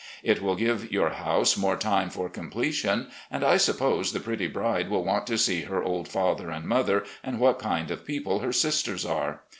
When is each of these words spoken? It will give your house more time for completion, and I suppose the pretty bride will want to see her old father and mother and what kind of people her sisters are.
It 0.23 0.41
will 0.41 0.55
give 0.55 0.91
your 0.91 1.11
house 1.11 1.55
more 1.55 1.75
time 1.77 2.09
for 2.09 2.27
completion, 2.27 3.11
and 3.29 3.43
I 3.43 3.57
suppose 3.57 4.13
the 4.13 4.19
pretty 4.19 4.47
bride 4.47 4.89
will 4.89 5.03
want 5.05 5.27
to 5.27 5.37
see 5.37 5.61
her 5.65 5.83
old 5.83 6.07
father 6.07 6.49
and 6.49 6.65
mother 6.65 7.05
and 7.23 7.39
what 7.39 7.59
kind 7.59 7.91
of 7.91 8.03
people 8.03 8.39
her 8.39 8.51
sisters 8.51 9.05
are. 9.05 9.41